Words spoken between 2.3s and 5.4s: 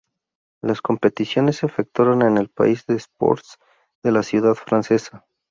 el Palais de Sports de la ciudad francesa.